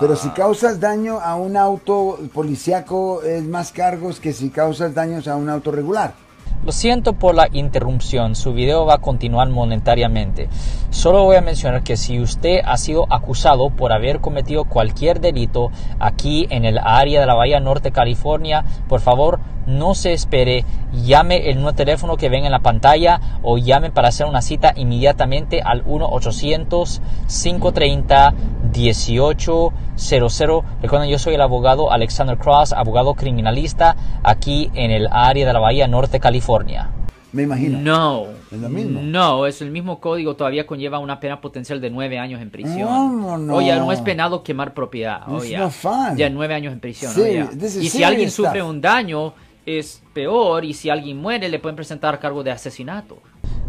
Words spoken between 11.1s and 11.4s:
voy